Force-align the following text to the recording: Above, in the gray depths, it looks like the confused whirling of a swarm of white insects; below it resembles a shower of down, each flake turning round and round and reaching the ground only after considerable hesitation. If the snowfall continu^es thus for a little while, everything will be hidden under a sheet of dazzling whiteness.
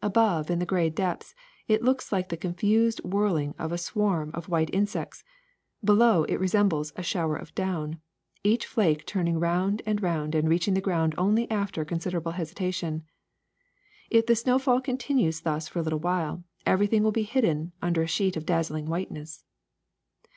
Above, 0.00 0.48
in 0.48 0.60
the 0.60 0.64
gray 0.64 0.88
depths, 0.88 1.34
it 1.66 1.82
looks 1.82 2.12
like 2.12 2.28
the 2.28 2.36
confused 2.36 3.00
whirling 3.02 3.52
of 3.58 3.72
a 3.72 3.76
swarm 3.78 4.30
of 4.32 4.48
white 4.48 4.72
insects; 4.72 5.24
below 5.82 6.22
it 6.22 6.36
resembles 6.38 6.92
a 6.94 7.02
shower 7.02 7.34
of 7.34 7.52
down, 7.56 8.00
each 8.44 8.64
flake 8.64 9.04
turning 9.04 9.40
round 9.40 9.82
and 9.84 10.00
round 10.00 10.36
and 10.36 10.48
reaching 10.48 10.74
the 10.74 10.80
ground 10.80 11.16
only 11.18 11.50
after 11.50 11.84
considerable 11.84 12.30
hesitation. 12.38 13.02
If 14.08 14.26
the 14.26 14.36
snowfall 14.36 14.80
continu^es 14.80 15.42
thus 15.42 15.66
for 15.66 15.80
a 15.80 15.82
little 15.82 15.98
while, 15.98 16.44
everything 16.64 17.02
will 17.02 17.10
be 17.10 17.24
hidden 17.24 17.72
under 17.82 18.02
a 18.02 18.06
sheet 18.06 18.36
of 18.36 18.46
dazzling 18.46 18.86
whiteness. 18.86 19.42